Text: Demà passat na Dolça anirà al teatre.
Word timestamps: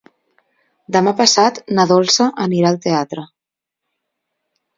Demà 0.95 1.13
passat 1.19 1.59
na 1.81 1.85
Dolça 1.91 2.27
anirà 2.47 2.73
al 2.73 2.81
teatre. 2.87 3.27